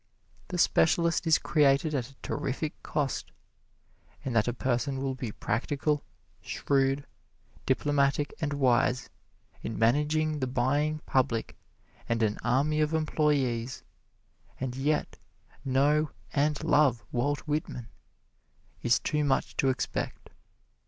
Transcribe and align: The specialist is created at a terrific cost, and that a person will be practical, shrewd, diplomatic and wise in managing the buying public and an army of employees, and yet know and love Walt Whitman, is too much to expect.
The 0.47 0.57
specialist 0.57 1.27
is 1.27 1.37
created 1.37 1.93
at 1.93 2.09
a 2.09 2.15
terrific 2.23 2.73
cost, 2.81 3.31
and 4.25 4.35
that 4.35 4.47
a 4.47 4.51
person 4.53 4.97
will 4.99 5.13
be 5.13 5.31
practical, 5.31 6.01
shrewd, 6.41 7.05
diplomatic 7.67 8.33
and 8.41 8.53
wise 8.53 9.11
in 9.61 9.77
managing 9.77 10.39
the 10.39 10.47
buying 10.47 11.01
public 11.05 11.55
and 12.09 12.23
an 12.23 12.39
army 12.43 12.81
of 12.81 12.95
employees, 12.95 13.83
and 14.59 14.75
yet 14.75 15.19
know 15.63 16.09
and 16.33 16.63
love 16.63 17.03
Walt 17.11 17.41
Whitman, 17.41 17.87
is 18.81 18.97
too 18.97 19.23
much 19.23 19.55
to 19.57 19.69
expect. 19.69 20.31